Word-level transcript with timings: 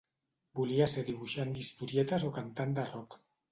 Volia 0.59 0.87
ser 0.93 1.03
dibuixant 1.09 1.53
d'historietes 1.59 2.27
o 2.31 2.35
cantant 2.41 2.77
de 2.81 2.89
rock. 2.91 3.23